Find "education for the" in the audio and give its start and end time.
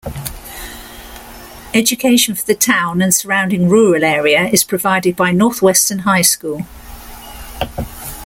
1.75-2.55